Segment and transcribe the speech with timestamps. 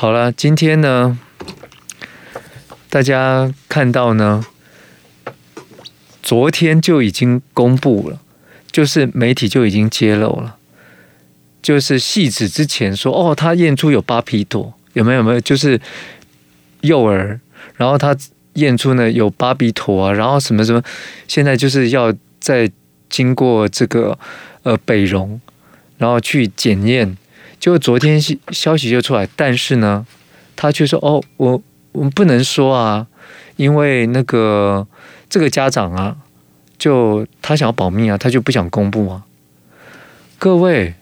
[0.00, 1.18] 好了，今天呢，
[2.88, 4.42] 大家看到呢，
[6.22, 8.18] 昨天就已经公布了，
[8.72, 10.56] 就是媒体就已经揭露了，
[11.60, 15.22] 就是戏子之前说哦，他验出有巴比妥，有没有？
[15.22, 15.40] 没有？
[15.42, 15.78] 就是
[16.80, 17.38] 幼儿，
[17.76, 18.16] 然后他
[18.54, 20.82] 验出呢有巴比妥啊，然后什么什么，
[21.28, 22.10] 现在就是要
[22.40, 22.72] 再
[23.10, 24.18] 经过这个
[24.62, 25.38] 呃北荣，
[25.98, 27.18] 然后去检验。
[27.60, 28.18] 就昨天
[28.48, 30.06] 消息就出来，但是呢，
[30.56, 31.62] 他却说：“哦，我
[31.92, 33.06] 我不能说啊，
[33.56, 34.86] 因为那个
[35.28, 36.16] 这个家长啊，
[36.78, 39.26] 就他想要保密啊，他就不想公布啊。”
[40.40, 40.94] 各位，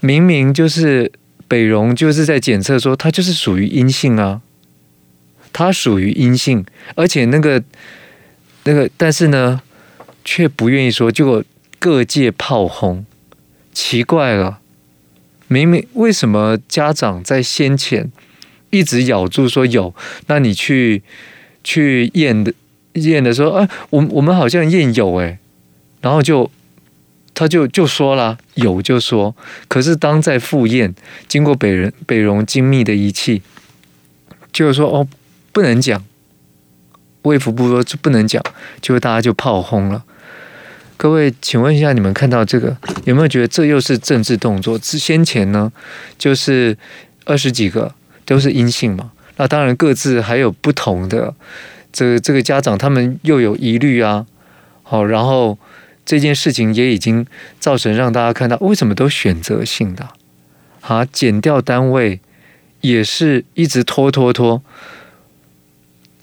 [0.00, 1.12] 明明就是
[1.46, 4.40] 北荣就是在检测说他就是属于阴性啊，
[5.52, 7.62] 他属于阴性，而且那个
[8.64, 9.60] 那个，但是呢，
[10.24, 11.44] 却不愿意说，结果
[11.78, 13.04] 各界炮轰，
[13.74, 14.59] 奇怪了。
[15.52, 18.12] 明明为什么家长在先前
[18.70, 19.92] 一直咬住说有？
[20.28, 21.02] 那你去
[21.64, 22.54] 去验的
[22.92, 25.40] 验的时候，哎，我我们好像验有哎，
[26.00, 26.48] 然后就
[27.34, 29.34] 他就就说了有就说，
[29.66, 30.94] 可是当在复验，
[31.26, 33.42] 经过北人北荣精密的仪器，
[34.52, 35.08] 就是说哦
[35.50, 36.04] 不能讲，
[37.22, 38.40] 卫福部说就不能讲，
[38.80, 40.04] 结果大家就炮轰了。
[41.02, 44.78] 各位，请问一下，你们看到这个有没有觉得这又是政治动作？
[44.78, 45.72] 之先前呢，
[46.18, 46.76] 就是
[47.24, 47.94] 二十几个
[48.26, 51.34] 都是阴性嘛，那当然各自还有不同的
[51.90, 54.26] 这个这个家长，他们又有疑虑啊。
[54.82, 55.58] 好，然后
[56.04, 57.24] 这件事情也已经
[57.58, 60.06] 造成让大家看到为什么都选择性的
[60.82, 62.20] 啊，减掉单位
[62.82, 64.62] 也是一直拖拖拖，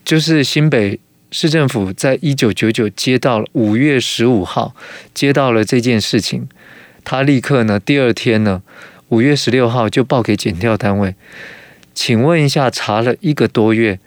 [0.05, 0.99] 就是新北。
[1.29, 4.73] 市政府在一九九九接到了五月十五号
[5.13, 6.47] 接到了这件事情，
[7.03, 8.61] 他立刻呢第二天呢
[9.09, 11.15] 五月十六号就报给检调单位。
[11.93, 13.99] 请问一下，查了一个多月，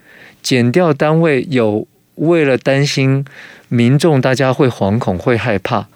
[0.42, 3.24] 检调单位有为了担心
[3.68, 5.88] 民众大家会惶恐会害怕，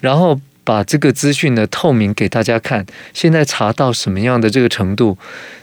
[0.00, 2.86] 然后把这个资讯呢透明给大家看。
[3.12, 5.18] 现在查到什么样的这个程度？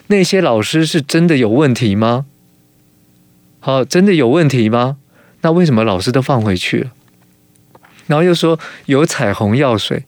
[0.08, 2.26] 那些老师是真的有问题吗？
[3.60, 4.98] 好，真的有问题吗？
[5.48, 6.92] 那为什么老师都放回去了？
[8.08, 10.04] 然后又说有彩虹药水。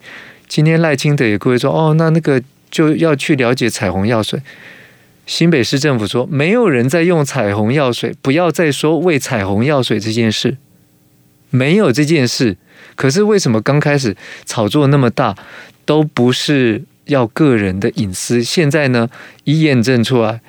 [0.49, 4.41] 今天赖清德也过来说，哦，那那个就要去了解彩虹药水。
[5.25, 10.57] 新北市政府说没有人在用彩虹药水，不要再说喂彩虹药水这件事，
[11.51, 12.57] 没有这件事。
[12.95, 15.33] 可是为什么刚开始炒作那么大，
[15.85, 18.43] 都不是要个人的隐私？
[18.43, 19.09] 现在呢，
[19.45, 20.41] 一验证出来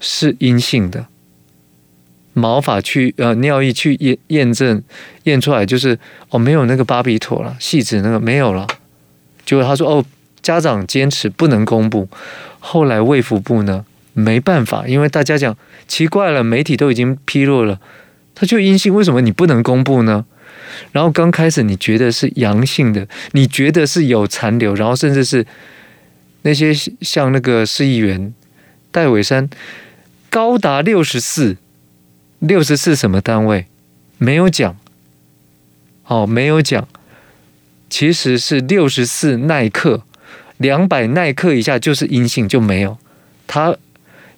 [0.00, 1.04] 是阴性的。
[2.38, 4.82] 毛发去呃尿液去验验证
[5.24, 5.98] 验出来就是
[6.30, 8.66] 哦没有那个巴比妥了，细致那个没有了。
[9.44, 10.04] 结果他说哦
[10.40, 12.08] 家长坚持不能公布，
[12.60, 13.84] 后来卫福部呢
[14.14, 15.56] 没办法，因为大家讲
[15.86, 17.80] 奇怪了，媒体都已经披露了，
[18.34, 20.24] 他就阴性，为什么你不能公布呢？
[20.92, 25.44] 然后刚开始你觉得是阳性的，你觉得是有残留，然后甚至是
[26.42, 28.32] 那些像那个市议员
[28.90, 29.48] 戴伟山
[30.30, 31.56] 高达六十四。
[32.38, 33.66] 六十四什么单位？
[34.16, 34.76] 没有讲。
[36.06, 36.86] 哦，没有讲。
[37.90, 40.02] 其实是六十四奈克，
[40.56, 42.98] 两百奈克以下就是阴性，就没有。
[43.46, 43.76] 他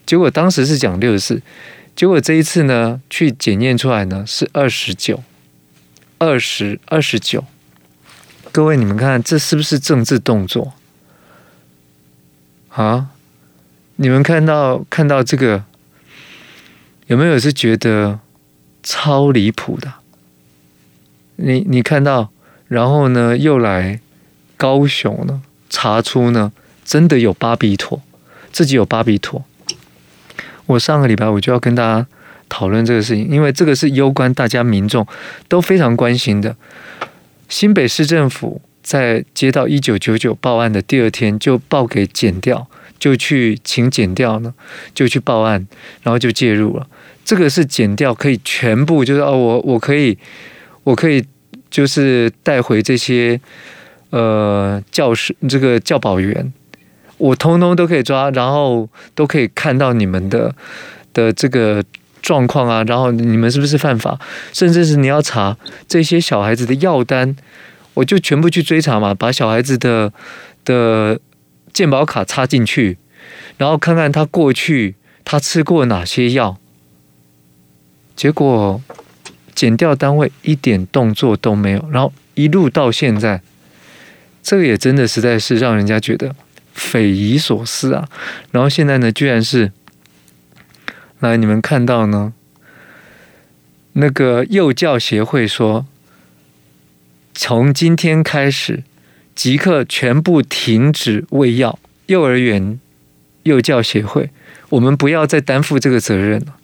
[0.06, 1.43] 结果当时是讲六十四，
[1.94, 5.22] 结果这一次呢，去检验出来呢是二十九，
[6.19, 7.44] 二十二十九。
[8.53, 10.72] 各位，你们看这是不是政治动作？
[12.71, 13.11] 啊？
[13.97, 15.65] 你们看到看到这个？
[17.10, 18.21] 有没有是觉得
[18.84, 19.94] 超离谱的？
[21.34, 22.31] 你你看到，
[22.69, 23.98] 然后呢又来
[24.56, 26.53] 高雄呢查出呢
[26.84, 28.00] 真的有巴比妥，
[28.53, 29.44] 自己有巴比妥。
[30.66, 32.06] 我上个礼拜我就要跟大家
[32.49, 35.04] 讨论这个事情，因为这个是攸关大家民众
[35.49, 36.54] 都非常关心的。
[37.49, 42.69] 新北市政府在接到一九九九报案的第二天，就报给检调。
[43.00, 44.53] 就去请检调呢，
[44.94, 45.66] 就去报案，
[46.03, 46.87] 然后就介入了。
[47.25, 50.17] 这个是减掉可以全部，就是哦，我我可以，
[50.84, 51.25] 我可以
[51.70, 53.40] 就是带回这些
[54.11, 56.52] 呃教师，这个教保员，
[57.19, 60.55] 我通通都可以抓，然后都可以看到你们的
[61.12, 61.82] 的这个
[62.20, 64.19] 状况啊，然后你们是不是犯法，
[64.52, 65.56] 甚至是你要查
[65.88, 67.37] 这些小孩子的药单，
[67.94, 70.12] 我就全部去追查嘛，把小孩子的
[70.64, 71.19] 的。
[71.73, 72.99] 健保卡插进去，
[73.56, 76.58] 然后看看他过去他吃过哪些药。
[78.20, 78.82] 结果
[79.55, 83.40] 减调单位一点动作都没有，然后一路到现在，
[84.43, 86.37] 这个也真的实在是让人家觉得
[86.75, 88.06] 匪夷所思啊。
[88.50, 89.72] 然后现在呢，居然是
[91.20, 92.34] 来，你们看到呢？
[93.94, 95.87] 那个幼教协会说，
[97.32, 98.82] 从今天开始，
[99.34, 101.78] 即刻全部停止喂药。
[102.05, 102.78] 幼儿园
[103.44, 104.28] 幼教协会，
[104.69, 106.56] 我们不要再担负这个责任了。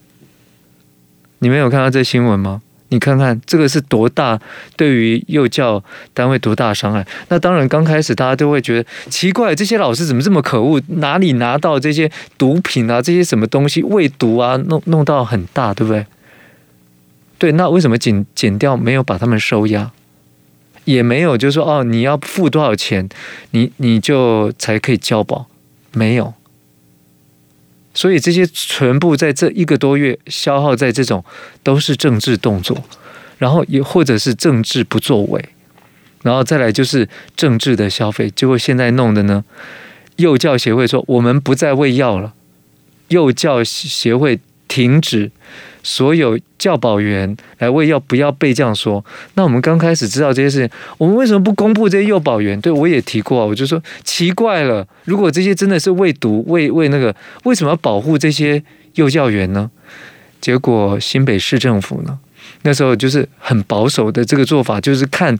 [1.41, 2.63] 你们有看到这新闻吗？
[2.89, 4.41] 你看看这个是多大
[4.77, 5.83] 对于幼教
[6.15, 7.05] 单位多大伤害？
[7.29, 10.81] 那当然，刚开始大家都会觉得奇怪，这些老师怎么这么可恶？
[10.87, 13.03] 哪里拿到这些毒品啊？
[13.03, 14.57] 这些什么东西喂毒啊？
[14.69, 16.07] 弄弄到很大，对不对？
[17.39, 19.91] 对，那为什么减减掉没有把他们收押？
[20.85, 23.09] 也没有，就是说哦，你要付多少钱，
[23.51, 25.47] 你你就才可以交保？
[25.93, 26.33] 没有。
[27.97, 31.25] 所以这些全部在这一个多月消耗在这种
[31.63, 32.85] 都是政治动作，
[33.39, 35.43] 然后也或者是政治不作为，
[36.23, 38.31] 然后再来就是政治的消费。
[38.31, 39.43] 结果现在弄的呢，
[40.17, 42.35] 幼教协会说我们不再喂药了，
[43.09, 44.39] 幼教协会
[44.69, 45.33] 停止。
[45.87, 49.05] 所有教保员来喂药，不要被这样说。
[49.35, 50.69] 那我们刚开始知道这些事情，
[50.99, 52.61] 我们为什么不公布这些幼保员？
[52.61, 58.61] 对，我也提过，我就说奇怪了，如果这些真的是喂毒、喂喂那个，为什么要保护这些
[58.97, 59.71] 幼教员呢？
[60.41, 62.19] 结果新北市政府呢，
[62.63, 65.39] 那时候就是很保守的这个做法，就是看，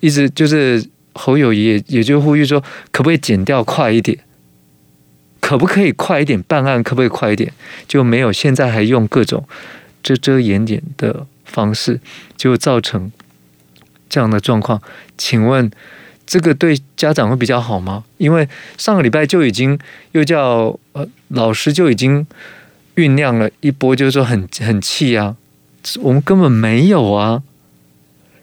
[0.00, 0.82] 一直就是
[1.12, 2.58] 侯友宜也就呼吁说，
[2.90, 4.16] 可不可以减掉快一点？
[5.46, 6.82] 可不可以快一点办案？
[6.82, 7.52] 可不可以快一点？
[7.86, 9.46] 就没有，现在还用各种
[10.02, 12.00] 遮遮掩掩的方式，
[12.36, 13.12] 就造成
[14.08, 14.82] 这样的状况。
[15.16, 15.70] 请问
[16.26, 18.02] 这个对家长会比较好吗？
[18.18, 19.78] 因为上个礼拜就已经
[20.10, 22.26] 又叫呃老师就已经
[22.96, 25.36] 酝酿了一波，就是说很很气啊，
[26.00, 27.44] 我们根本没有啊，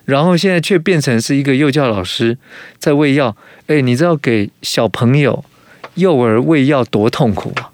[0.06, 2.38] 然后现在却变成是一个幼教老师
[2.80, 3.36] 在喂药。
[3.68, 5.44] 哎，你知道给小朋友。
[5.96, 7.72] 幼儿喂药多痛苦啊！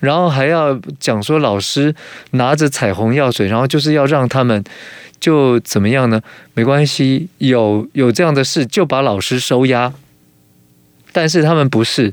[0.00, 1.94] 然后还要讲说老师
[2.32, 4.62] 拿着彩虹药水，然后就是要让他们
[5.18, 6.20] 就怎么样呢？
[6.52, 9.94] 没关系，有有这样的事就把老师收押。
[11.10, 12.12] 但是他们不是，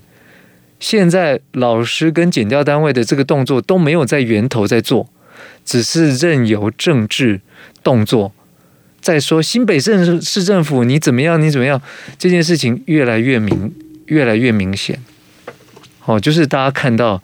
[0.80, 5.10] 现在老师跟检调单位的这个动作都没有在源头在做，
[5.66, 7.42] 只是任由政治
[7.84, 8.32] 动作
[9.02, 11.82] 在说新北市市政府你怎么样，你怎么样，
[12.18, 13.74] 这件事情越来越明。
[14.06, 15.00] 越来越明显，
[16.06, 17.22] 哦，就是大家看到，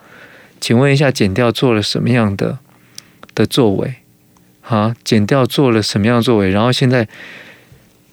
[0.62, 2.60] 请问一下，检调做了什么样的
[3.36, 3.96] 的作为？
[4.62, 6.50] 啊，检调做了什么样的作为？
[6.50, 7.08] 然后现在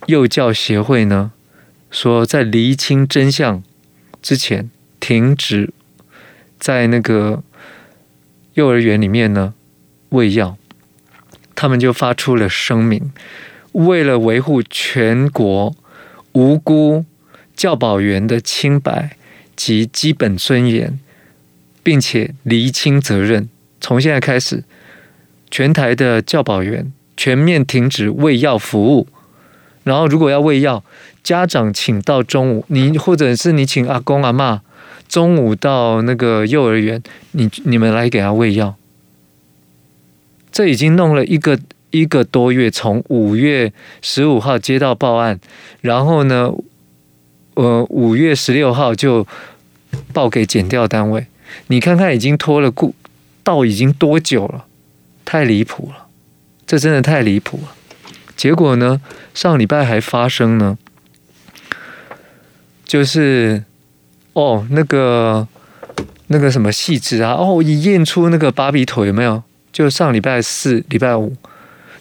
[0.07, 1.33] 幼教协会呢，
[1.91, 3.63] 说在厘清真相
[4.23, 5.73] 之前，停止
[6.59, 7.43] 在那个
[8.55, 9.55] 幼儿园里面呢
[10.11, 10.57] 喂药，
[11.55, 13.13] 他们就发出了声明，
[13.73, 15.75] 为了维护全国
[16.33, 17.05] 无辜。
[17.57, 19.17] 教保员的清白
[19.55, 20.99] 及基本尊严，
[21.83, 23.49] 并且厘清责任。
[23.81, 24.65] 从现在开始，
[25.51, 29.07] 全台的教保员全面停止喂药服务。
[29.85, 30.83] 然后，如果要喂药，
[31.23, 34.61] 家长请到中午，你或者是你请阿公阿嬷
[35.07, 37.03] 中午到那个幼儿园，
[37.33, 38.75] 你你们来给他喂药。
[40.51, 41.59] 这已经弄了一个
[41.91, 45.39] 一个多月，从五月十五号接到报案，
[45.83, 46.51] 然后呢？
[47.55, 49.27] 呃，五月十六号就
[50.13, 51.29] 报给检调单位，
[51.69, 52.95] 你看看已经拖了故
[53.45, 54.65] 到已经多久了？
[55.25, 56.07] 太离谱了，
[56.67, 57.75] 这真的太离谱了。
[58.37, 59.01] 结果呢，
[59.33, 60.77] 上礼拜还发生呢，
[62.85, 63.63] 就是
[64.33, 65.47] 哦，那个
[66.27, 69.45] 那个什么细致啊，哦，一验出那个巴比妥有没有？
[69.73, 71.37] 就上礼拜四、礼拜五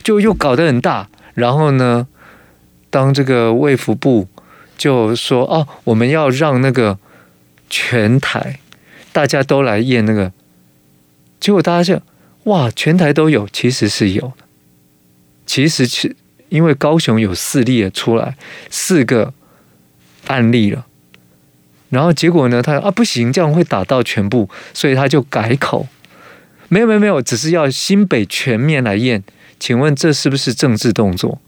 [0.01, 2.07] 就又搞得很大，然后呢，
[2.89, 4.27] 当这个卫福部。
[4.77, 6.97] 就说哦，我们要让那个
[7.69, 8.59] 全台
[9.11, 10.31] 大家都来验那个，
[11.39, 12.01] 结果大家就
[12.45, 14.43] 哇，全台都有，其实是有的。
[15.45, 16.15] 其实是
[16.49, 18.35] 因为高雄有四例出来，
[18.69, 19.33] 四个
[20.27, 20.85] 案例了，
[21.89, 25.87] 然后结果呢，他啊不行，这样会打到全部，所以他就改口，
[26.69, 29.23] 没有没有没有，只是要新北全面来验。
[29.59, 31.39] 请问这是不是政治动作？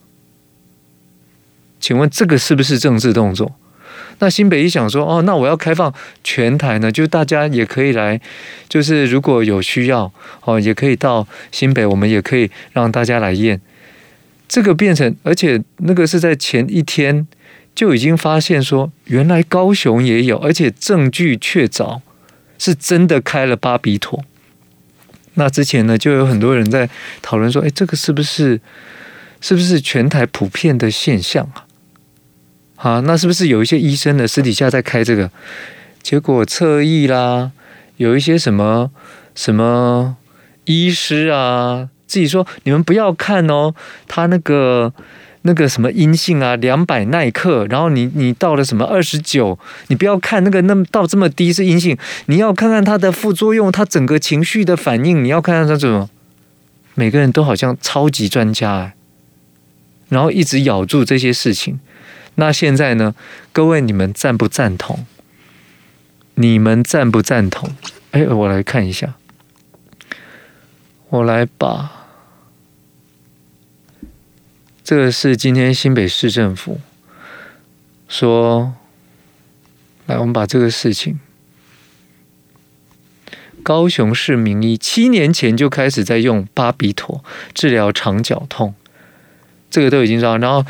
[1.86, 3.56] 请问这个是不是政治动作？
[4.18, 8.20] 那新北一想说，哦，那我要开放全台呢，就大家也可以来，
[8.68, 10.12] 就是如果有需要，
[10.46, 13.62] 哦，也可以到新北，我们也可以让大家来验。
[14.48, 17.28] 这个变成，而且那个是在前一天
[17.76, 22.02] 就已经发现说，原来高雄也有，而且证据确凿，
[22.58, 24.24] 是真的开了巴比妥。
[25.36, 26.90] 那之前呢，就有很多人在
[27.22, 28.60] 讨论说，哎，这个是不是
[29.40, 31.65] 是不是全台普遍的现象啊？
[32.86, 35.32] 啊，那是不是有一些医生呢，私底下在开这个？
[36.04, 37.52] 结果侧翼啦，
[37.98, 38.92] 有一些什么
[39.34, 40.18] 什么
[40.66, 43.74] 医师啊，自己说你们不要看哦，
[44.08, 44.94] 他那个
[45.42, 56.08] 那个什么阴性啊，两百奈克，然后你你到了什么二十九，你不要看那个那么到这么低是阴性，你要看看它的副作用，它整个情绪的反应，你要看看它怎么。
[56.94, 58.94] 每个人都好像超级专家，
[60.08, 61.80] 然后一直咬住这些事情。
[62.36, 63.16] 那现在呢？
[63.52, 65.06] 各位，你们赞不赞同？
[66.36, 67.70] 你们赞不赞同？
[68.12, 69.16] 哎，我来看一下，
[71.10, 72.08] 我来把
[74.84, 76.80] 这个是今天新北市政府
[78.08, 78.74] 说，
[80.06, 81.20] 来，我们把这个事情。
[83.64, 87.24] 高雄市名医七年前就开始在用巴比妥
[87.54, 88.76] 治疗肠绞痛，
[89.72, 90.38] 这个都已经知道。
[90.38, 90.64] 然后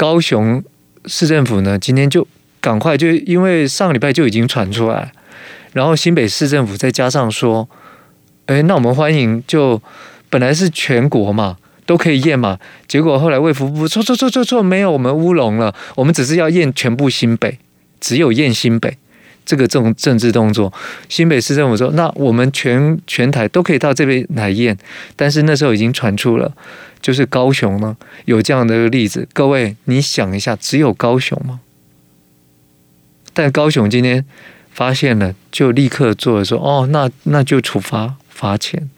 [0.00, 0.64] 高雄
[1.04, 2.26] 市政府呢，今天就
[2.58, 5.12] 赶快就因为上礼拜就已经传出来，
[5.74, 7.68] 然后新北市政府再加上说，
[8.46, 9.82] 哎，那我们欢迎就
[10.30, 17.58] 本来是全国嘛都可以验嘛，结果后来卫福部错错错错错，没有我们乌龙了，我们只是要验全部新北，
[18.00, 18.96] 只有验新北。
[19.50, 20.72] 这个这种政治动作，
[21.08, 24.78] 新北市政府说，那我们全全台都可以到这边来验，
[25.16, 26.54] 但是那时候已经传出了，
[27.02, 29.26] 就是高雄呢有这样的一个例子。
[29.32, 31.58] 各位，你想一下，只有高雄吗？
[33.34, 34.24] 但高雄今天
[34.70, 38.88] 发现了，就立刻做了说，哦，那那就处罚罚钱。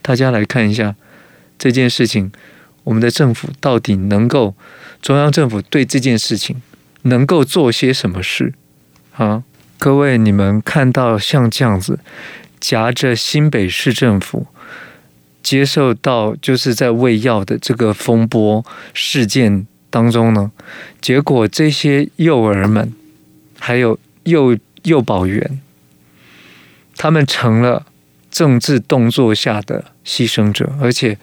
[0.00, 0.94] 大家来看一下
[1.58, 2.30] 这件事情，
[2.84, 4.54] 我们的政府到底能够，
[5.02, 6.62] 中央政府对这件事情
[7.02, 8.54] 能够做些什么事
[9.16, 9.42] 啊？
[9.80, 12.00] 各位，你们看到像这样子
[12.60, 14.46] 夹着新北市政府
[15.42, 20.52] 接受到就是在喂药的这个风波事件当中呢，
[21.00, 22.92] 结果这些幼儿们
[23.58, 25.58] 还有幼幼保员，
[26.98, 27.86] 他们成了
[28.30, 31.16] 政治动作下的牺牲者，而且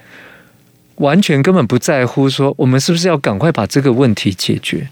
[0.96, 4.90] 完全根本不在乎说我们是不是要赶快把这个问题解决。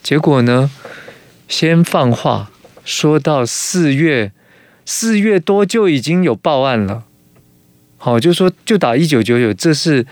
[0.00, 0.70] 结果呢，
[1.48, 2.52] 先放话。
[2.88, 4.32] 说到四月，
[4.86, 7.04] 四月多就已经有报案了。
[7.98, 10.06] 好，就说就打一九九九，这是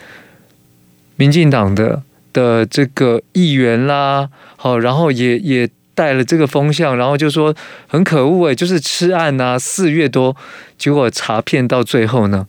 [1.17, 2.03] 民进党的
[2.35, 4.29] 的这个议员啦。
[4.57, 7.57] 好，然后也也带了这个风向，然后就说
[7.87, 9.59] 很可恶哎，就是吃案呐。
[9.59, 10.37] 四月多，
[10.77, 12.47] 结果查遍到最后呢，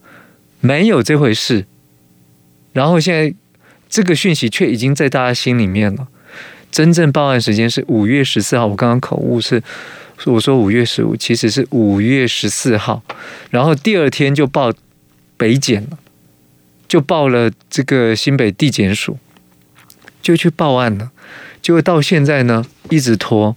[0.60, 1.66] 没有这回事。
[2.74, 3.34] 然后现在
[3.88, 6.10] 这个讯息却已经在大家心里面了。
[6.70, 9.64] 真正报案时间是五月十四号，我刚刚口误是。
[10.26, 13.02] 我说五月十五，其实是五月十四号，
[13.52, 14.74] 然后第二天就报
[15.38, 15.98] 北检了，
[16.88, 19.18] 就报了这个新北地检署，
[20.22, 21.12] 就去报案了。
[21.62, 23.56] 结果到现在呢，一直拖。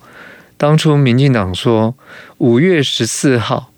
[0.57, 1.95] 当初民进党说
[2.38, 3.73] 五月十四号，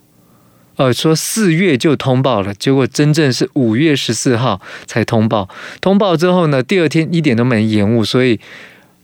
[0.76, 5.48] 呃，说四月就通报了，结果真正是五月十四号才通报。
[5.80, 8.40] 通报之后呢，第二天一点都没延误，所以。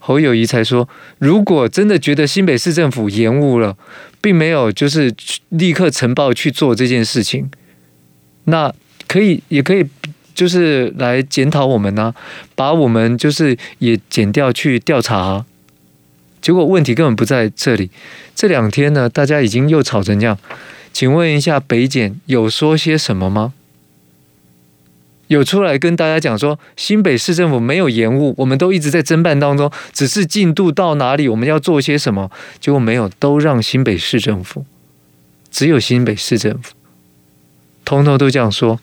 [0.09, 0.89] 侯友谊才说，
[1.19, 3.77] 如果真的觉得新北市政府延误了，
[4.19, 5.13] 并没有就是
[5.49, 7.51] 立刻呈报去做这件事情，
[8.45, 8.73] 那
[9.07, 9.85] 可以也可以
[10.33, 12.11] 就是来检讨我们呢、
[12.55, 15.45] 把我们就是也减掉去调查、
[16.41, 17.91] 结果问题根本不在这里。
[18.33, 20.35] 这两天呢，大家已经又吵成这样，
[20.91, 23.53] 请问一下北检有说些什么吗？
[25.29, 34.65] 有出来跟大家讲说，新北市政府没有延误，我们都一直在侦办当中，只是进度到哪里，我们要做些什么，结果没有，都让新北市政府，
[35.51, 36.73] 只有新北市政府，
[37.85, 38.79] 通通都这样说。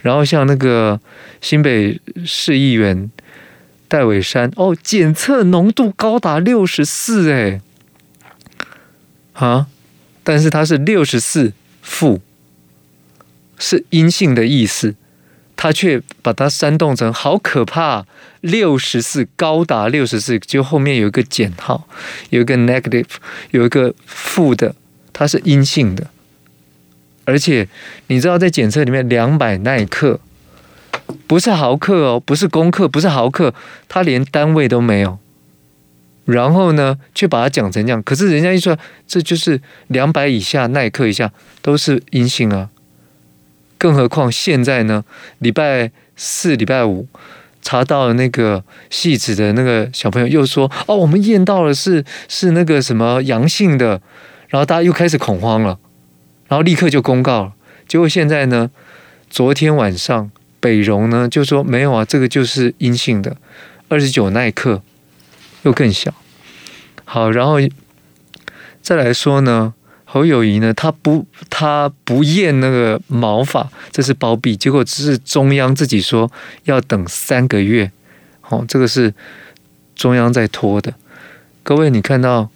[0.00, 0.98] 然后像那个
[1.42, 3.10] 新北市议员
[3.86, 7.60] 戴伟山，哦，检测浓度高达六十四，哎，
[9.34, 9.66] 啊，
[10.24, 11.52] 但是他是六十四
[11.82, 12.22] 负，
[13.58, 14.94] 是阴性的意思。
[15.62, 18.06] 他却把它煽动成好可怕，
[18.40, 21.86] 六十四高达六十四，就后面有一个减号，
[22.30, 23.04] 有一个 negative，
[23.50, 24.74] 有一个负的，
[25.12, 26.06] 它是阴性的。
[27.26, 27.68] 而且
[28.06, 30.18] 你知道，在检测里面，两百奈克
[31.26, 33.52] 不是毫克哦，不是公克，不是毫克，
[33.86, 35.18] 它连单位都没有。
[36.24, 38.02] 然后呢，却把它讲成这样。
[38.02, 42.70] 可是人家一说，这就是两百以下奈克以下都是阴性啊。
[43.80, 45.02] 更何况现在呢？
[45.38, 47.08] 礼拜四、礼拜五
[47.62, 54.02] 查到了那个戏子的那个小朋友，又说：“哦，我们验到了是是那个什么阳性的。”
[54.48, 55.78] 然后大家又开始恐慌了，
[56.48, 57.52] 然后立刻就公告了。
[57.88, 58.70] 结果现在呢，
[59.30, 63.34] 昨天晚上北荣呢就说：“没有啊，这个就是阴性的，
[63.88, 64.82] 二十九耐克，
[65.62, 66.12] 又更小。”
[67.06, 67.56] 好，然后
[68.82, 69.72] 再来说呢。
[70.12, 76.28] 侯友谊呢，他不他不验那个毛发，这是包庇，结果只是中央自己说
[76.64, 77.92] 要等三个月，
[78.48, 79.14] 哦，这个是
[79.94, 80.92] 中央在拖的。
[81.62, 82.50] 各位，你看到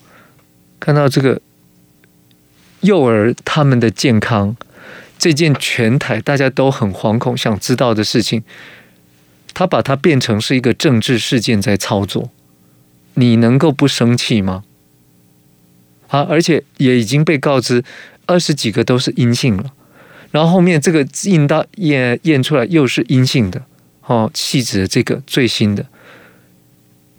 [0.80, 1.40] 看到这个
[2.80, 4.56] 幼儿他们的健康
[5.16, 8.42] 这件全台大家都很惶恐想知道的事情，
[9.52, 12.32] 他把它变成是一个政治事件在操作，
[13.14, 14.64] 你能够不生气吗？
[16.08, 17.82] 啊，而且也已经被告知
[18.26, 19.73] 二十几个都是阴性了，
[20.30, 23.62] 然后后面这个验到验验出来又是阴性的，
[24.06, 25.87] 哦，细致的这个最新的。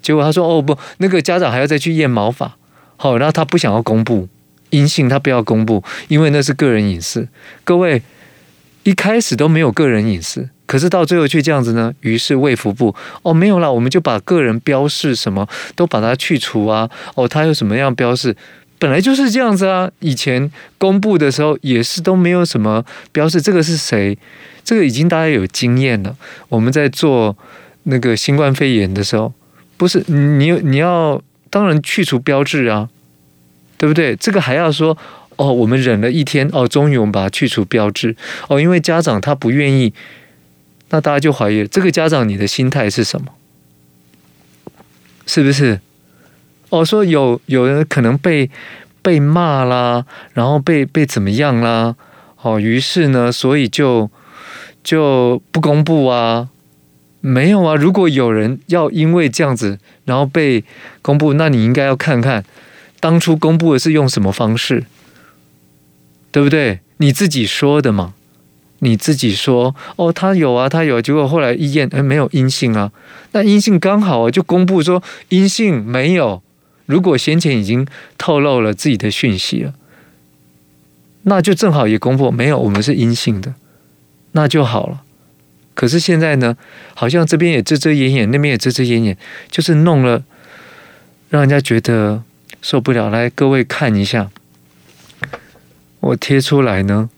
[0.02, 2.56] 结果他说：“哦不，那个家长还要再去验毛发，
[2.96, 4.30] 好，然后他不想要公布
[4.70, 7.28] 阴性，他不要公布，因为那是个人隐私。
[7.64, 8.04] 各位
[8.84, 11.92] 一开始都没有个人隐私，可是到最后却这样子呢？
[12.02, 16.88] 于是卫福部哦没有了，我们就把个人标示什么都把它去除啊。
[17.16, 18.36] 哦，他有什么样标示？
[18.80, 19.92] 本来就是这样子啊。
[20.00, 24.18] 以前公布的时候也是都没有什么标示，这个是谁？
[24.64, 26.16] 这个已经大家有经验了。
[26.50, 27.38] 我们在做
[27.84, 29.34] 那个新冠肺炎的时候。”
[29.78, 32.88] 不是你，你要当然去除标志啊，
[33.78, 34.16] 对不对？
[34.16, 34.98] 这个还要说
[35.36, 38.16] 哦，我们忍了一天哦，终于我们把它去除标志
[38.48, 39.94] 哦，因为家长他不愿意，
[40.92, 43.34] 那大家就怀疑这个家长你的心态是什么？
[45.26, 45.82] 是不是？
[46.70, 48.50] 哦，说有有人可能被
[49.02, 51.96] 被骂啦，然后被被怎么样啦？
[52.42, 54.10] 哦，于是呢，所以就
[54.84, 56.50] 就不公布啊。
[57.28, 57.74] 没有啊！
[57.74, 60.64] 如果有人要因为这样子，然后被
[61.02, 62.46] 公布，那你应该要看看
[63.00, 64.86] 当初公布的是用什么方式，
[66.32, 66.82] 对不对？
[66.98, 68.14] 你自己说的嘛，
[68.78, 72.92] 你自己说哦，他有啊，他有，结果后来一验，哎，没有阴性啊，
[73.32, 76.44] 那阴性刚好啊，就公布说阴性没有。
[76.86, 77.88] 如果先前已经
[78.18, 79.74] 透露了自己的讯息了，
[81.24, 83.56] 那就正好也公布没有，我们是阴性的，
[84.34, 85.02] 那就好了。
[85.74, 86.56] 可是现在呢，
[86.94, 89.18] 好像这边也遮遮掩掩，那边也遮遮掩掩，
[89.50, 90.24] 就是弄了，
[91.30, 92.24] 让人家觉得
[92.62, 93.10] 受不了。
[93.10, 94.30] 来，各位看一下，
[96.00, 97.10] 我贴出来呢，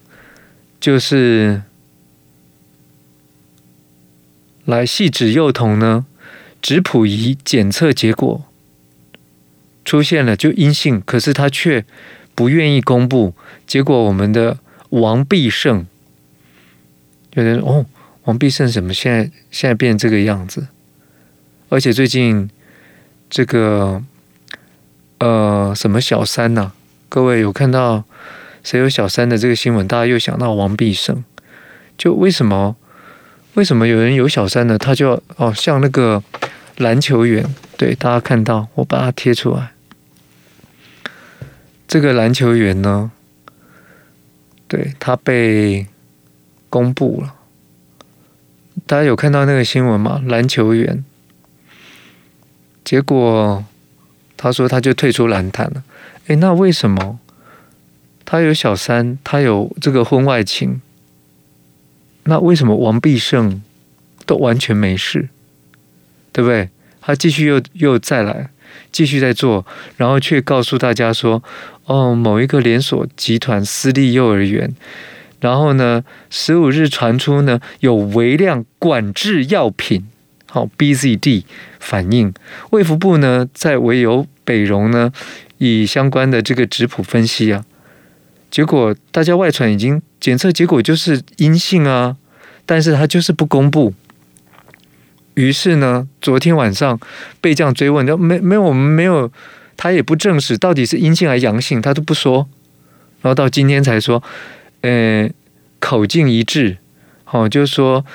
[0.80, 1.62] 就是
[4.66, 6.06] 来细指幼童呢，
[6.62, 8.46] 质谱仪检测结果
[9.88, 11.86] 出现了，就阴性，可是他却
[12.36, 13.34] 不愿意公布。
[13.66, 14.58] 结果我们的
[14.90, 15.88] 王必胜，
[17.36, 17.86] 有人哦。
[18.26, 20.68] 王必胜怎么现在现在变这个样子？
[21.70, 22.50] 而且最近
[23.30, 24.04] 这个
[25.20, 26.74] 呃什么小三呐、
[27.08, 28.04] 各位有看到
[28.66, 29.88] 谁有小三的这个新闻？
[29.88, 31.24] 大家又想到王必胜，
[31.98, 32.76] 就为什么
[33.54, 34.78] 为什么有人有小三呢？
[34.78, 36.22] 他就哦像那个
[36.76, 39.72] 篮球员，对大家看到我把它贴出来，
[41.88, 43.12] 这个篮球员呢，
[44.68, 45.88] 对他被
[46.70, 47.36] 公布了。
[48.86, 50.22] 大家有看到那个新闻吗？
[50.26, 51.04] 篮球员，
[52.84, 53.64] 结果
[54.36, 55.84] 他说他就退出篮坛了。
[56.28, 57.20] 诶，那为什么
[58.26, 60.82] 他有小三，他有这个婚外情？
[62.26, 63.62] 那为什么王必胜
[64.26, 65.30] 都完全没事？
[66.34, 66.70] 对不对？
[67.00, 68.50] 他继续又又再来，
[68.92, 69.66] 继续在做，
[69.98, 71.44] 然后却告诉大家说
[71.86, 74.74] ：“哦，某一个连锁集团私立幼儿园。”
[75.40, 80.08] 然后呢，十五日传出呢有微量管制药品，
[80.48, 81.44] 好 BZD
[81.80, 82.34] 反应，
[82.72, 85.12] 卫福部呢在唯有北荣呢
[85.60, 87.64] 以相关的这个质谱分析啊，
[88.50, 92.18] 结果大家外传已经检测结果就是阴性啊，
[92.66, 93.94] 但是他就是不公布。
[95.38, 97.00] 于是呢，昨天晚上
[97.40, 99.32] 被这样追问，就没没有我们没有，
[99.78, 102.48] 他也不证实到底是阴性还是阳性，他都不说，
[103.22, 104.22] 然后到今天才说。
[104.82, 105.28] 呃，
[105.80, 106.78] 口径一致，
[107.32, 108.06] 哦，就是说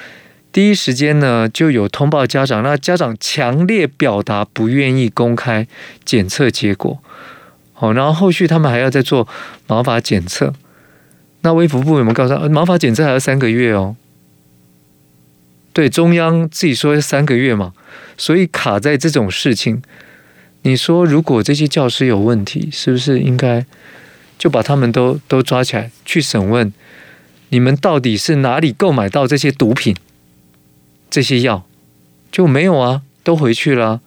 [0.52, 5.66] 第一时间呢就有通报家长，那家长强烈表达不愿意公开
[6.04, 7.02] 检测结果，
[7.72, 9.26] 好，然后后续他们还要再做
[9.66, 10.54] 毛发检测，
[11.40, 13.96] 那微服部有没有告诉他毛发检测还要三个月哦？
[15.72, 17.72] 对，中央自己说三个月嘛，
[18.16, 19.82] 所以卡在这种事情，
[20.62, 23.64] 你说如果这些教师有问题，是不是应该？
[24.38, 26.72] 就把他们都都抓起来去审问，
[27.50, 29.94] 你们到底是哪里购买到这些毒品、
[31.08, 31.64] 这些药？
[32.32, 34.00] 就没有啊，都回去了，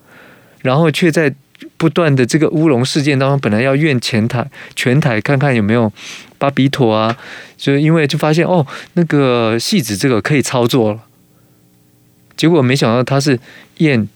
[0.61, 1.33] 然后却在
[1.77, 5.89] 不断的这个乌龙事件当中，本来要验全台全台看看有没有
[6.37, 7.15] 巴比妥啊，
[7.55, 10.99] 就因为就发现哦，那个戏子这个可以操作了，
[12.35, 13.39] 结果没想到他是
[13.77, 14.07] 验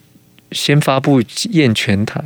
[0.51, 2.23] 先发布验全台，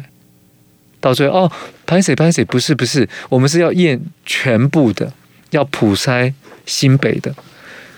[0.99, 1.51] 到最后哦。
[1.85, 2.43] 拍谁拍谁？
[2.45, 5.13] 不是不是，我们是要验全部的，
[5.51, 6.33] 要普筛
[6.65, 7.35] 新北的。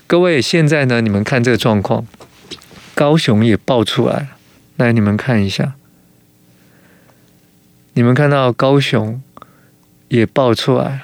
[0.07, 2.05] 各位，现在呢，你们看这个状况，
[2.95, 4.27] 高雄也爆出来了，
[4.77, 5.75] 来你们看一下，
[7.93, 9.21] 你们看到高雄
[10.09, 11.01] 也爆出来了，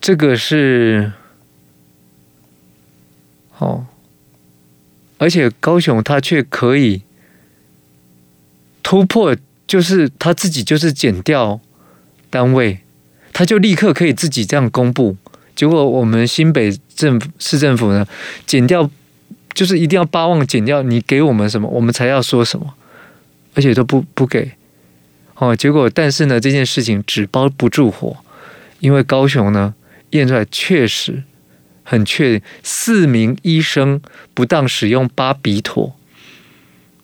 [0.00, 1.12] 这个是，
[3.58, 3.86] 哦，
[5.22, 7.02] 而且高雄它却可以
[8.82, 9.36] 突破，
[9.68, 11.60] 就是他自己就是减掉
[12.28, 12.80] 单位，
[13.32, 15.16] 他就立刻可以自己这样公布。
[15.54, 18.04] 结果我们新北政府市政府呢，
[18.44, 18.90] 减掉
[19.54, 22.74] 就是一定要八万减掉，你给我们什么，我们才要说什么，
[23.54, 24.50] 而且都不不给。
[25.36, 28.16] 哦，结果但是呢，这件事情纸包不住火，
[28.80, 29.72] 因为高雄呢
[30.10, 31.22] 验出来确实
[31.82, 34.00] 很确，四名医生
[34.34, 35.94] 不当使用巴比妥，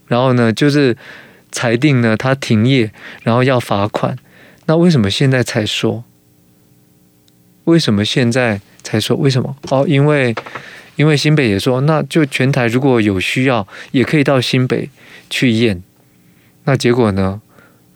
[0.06, 0.96] 然后呢就是
[1.50, 2.90] 裁定呢他停业，
[3.22, 4.16] 然后要罚款。
[4.66, 6.04] 那为什么现在才说？
[7.64, 9.16] 为什么现在才说？
[9.16, 9.56] 为什么？
[9.70, 10.34] 哦，因为
[10.96, 14.90] 因为新北也说，那就全台如果有需要，也可以到新北
[15.28, 15.82] 去验。
[16.64, 17.40] 那结果呢？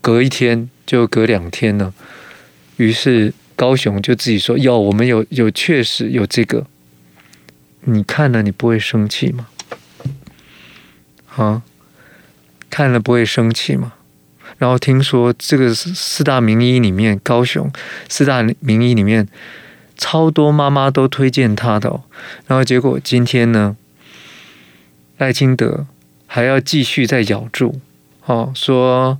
[0.00, 1.94] 隔一天就隔两天呢？
[2.76, 6.66] 于是高雄就自己说：“有，我们有有确实有这个。”
[7.84, 9.46] 你看了，你不会生气吗？
[11.36, 11.62] 啊，
[12.68, 13.92] 看了不会生气吗？
[14.58, 17.72] 然后听说这个四大名医里面，高雄
[18.08, 19.28] 四大名医里面。
[19.98, 22.00] 超多妈妈都推荐他的，
[22.48, 23.76] 然后结果今天呢，
[25.18, 25.86] 赖清德
[26.26, 27.78] 还要继续再咬住，
[28.24, 29.18] 哦，说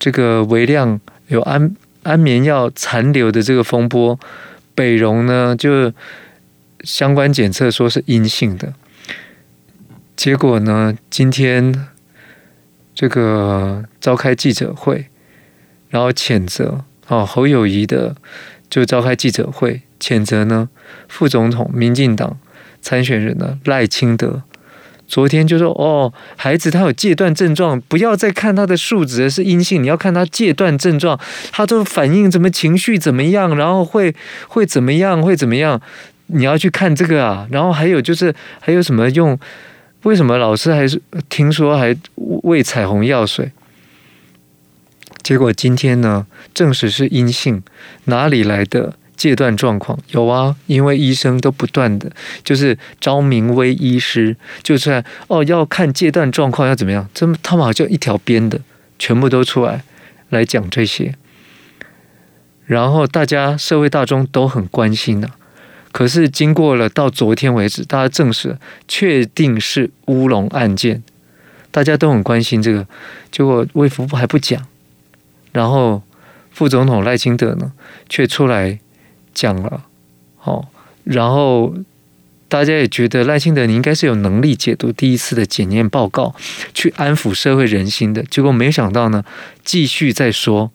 [0.00, 4.18] 这个微量有安安眠药残留的这个风波，
[4.74, 5.92] 北荣呢就
[6.82, 8.74] 相关检测说是阴性的，
[10.16, 11.88] 结果呢今天
[12.94, 15.06] 这个召开记者会，
[15.88, 18.16] 然后谴责哦侯友宜的
[18.68, 19.82] 就召开记者会。
[20.00, 20.70] 谴责呢？
[21.08, 22.38] 副总统、民进党
[22.80, 23.58] 参选人呢？
[23.66, 24.44] 赖清德
[25.06, 31.20] 昨天就说：“哦，孩子他有戒断症状，不要再看他的数值是阴性，你要看他戒断症状，
[31.52, 34.14] 他都反应怎么情绪怎么样，然后会
[34.48, 35.82] 会怎么样，会怎么样？
[36.32, 37.46] 你要去看这个啊。
[37.50, 39.38] 然后还有就是还有什么用？
[40.04, 43.52] 为什么老师还是听说还喂彩虹药水？
[45.22, 47.62] 结果今天呢，证实是阴性，
[48.04, 52.10] 哪里来的？”戒断状况有啊，因为医生都不断的，
[52.42, 58.58] 就是招明威医师，就是哦要看戒断状况要怎么样，这他们好像一条边的，
[58.98, 59.84] 全部都出来
[60.30, 61.14] 来讲这些，
[62.64, 65.36] 然后大家社会大众都很关心呐、啊。
[65.92, 68.56] 可是经过了到昨天为止，大家证实
[68.88, 71.02] 确定是乌龙案件，
[71.70, 72.86] 大家都很关心这个，
[73.30, 74.66] 结果卫福部还不讲，
[75.52, 76.02] 然后
[76.50, 77.72] 副总统赖清德呢
[78.08, 78.78] 却出来。
[79.32, 79.84] 讲了，
[80.36, 80.68] 好，
[81.04, 81.72] 然后
[82.48, 86.34] 大家也觉得赖清德你应该是有能力解读第一次的检验报告，
[86.74, 88.24] 去安抚社会人心的。
[88.24, 89.24] 结果没想到呢，
[89.64, 90.72] 继续在说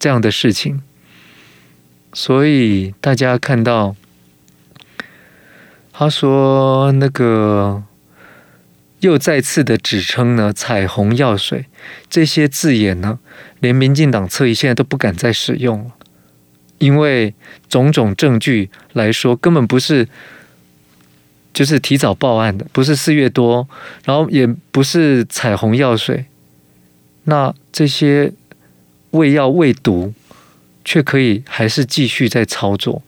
[0.00, 0.82] 这样的事情，
[2.12, 3.94] 所以大家看到
[5.92, 7.82] 他说那个
[9.00, 11.66] 又再次的指称呢，彩虹药水
[12.08, 13.18] 这些字眼呢，
[13.60, 15.92] 连民进党侧翼现在都不敢再使用了。
[16.78, 17.34] 因为
[17.68, 20.08] 种种证据来说，根本不是，
[21.54, 23.68] 就是提早报案的，不是四月多，
[24.04, 26.24] 然后也不是彩虹药水，
[27.24, 28.32] 那这些
[29.12, 30.12] 喂药喂毒，
[30.84, 33.02] 却可以还是继续在操作。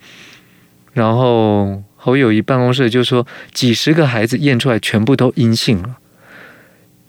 [0.92, 5.96] 然后侯友谊办公室就说，几十个孩子验出来全部都阴性了，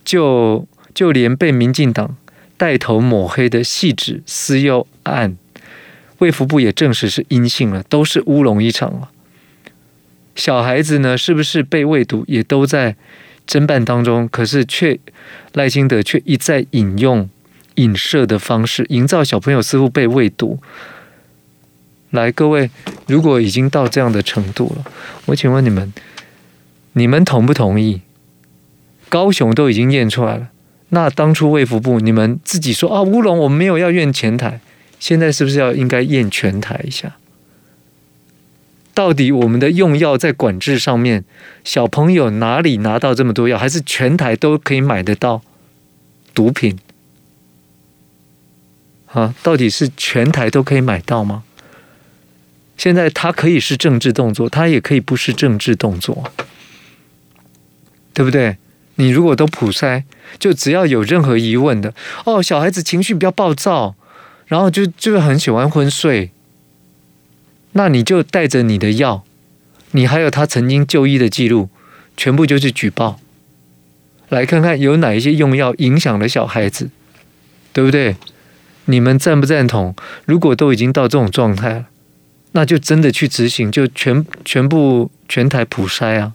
[0.06, 2.16] 就就连被民进党
[2.56, 5.36] 带头抹黑的细致私幼案。
[6.20, 9.10] 卫福部也证实是阴性了，都是乌龙一场了。
[10.34, 12.96] 小孩子呢，是不是被喂毒，也都在
[13.46, 14.30] 侦办当中。
[14.30, 14.98] 可是却
[15.52, 17.30] 赖清德却一再引用
[17.76, 20.58] 影射的方式，营造小朋友似乎被喂毒。
[22.16, 22.72] 来，各位，
[23.06, 24.86] 如果已经到这样的程度了，
[25.26, 25.94] 我请问你们，
[26.94, 28.02] 你们同不同意？
[29.08, 30.50] 高雄都已经验出来了，
[30.90, 34.60] 那当初卫福部你们自己说啊，乌龙，我们没有要验前台。
[34.98, 37.18] 现在是不是要应该验全台一下？
[38.94, 41.26] 到底我们的用药在管制上面，
[41.64, 43.58] 小朋友哪里拿到这么多药？
[43.58, 45.42] 还是全台都可以买得到
[46.34, 46.80] 毒品？
[49.12, 51.44] 啊，到底是全台都可以买到吗？
[52.78, 56.32] 现在它可以是政治动作，它也可以不是政治动作，
[58.14, 58.58] 对不对？
[58.96, 60.04] 你如果都普筛，
[60.40, 63.96] 就只要有任何疑问的，哦，小孩子情绪比较暴躁，
[64.46, 66.32] 然后就就很喜欢昏睡，
[67.74, 69.26] 那你就带着你的药，
[69.92, 71.70] 你还有他曾经就医的记录，
[72.16, 73.20] 全部就去举报，
[74.30, 76.90] 来看看有哪一些用药影响了小孩子，
[77.74, 78.16] 对不对？
[78.86, 79.94] 你们赞不赞同？
[80.26, 81.86] 如果都已经到这种状态了，
[82.56, 86.32] 那就真的去执行，就全全部全台普筛啊！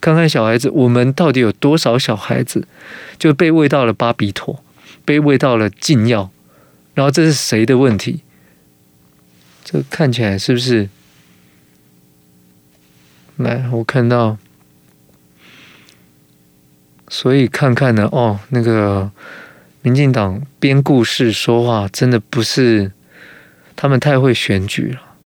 [0.00, 2.66] 看看小孩子，我们到底有多少小孩子
[3.18, 4.64] 就被喂到了巴比妥，
[5.04, 6.30] 被喂到了禁药，
[6.94, 8.22] 然后这是谁的问题？
[9.62, 10.88] 这看起来是不是？
[13.36, 14.38] 来，我看到，
[17.08, 19.10] 所以看看呢，哦，那个
[19.82, 22.92] 民进党编故事说话，真的不是
[23.76, 25.08] 他们太会选举了。